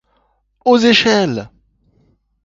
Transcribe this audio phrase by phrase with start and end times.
[0.65, 1.47] Aux échelles!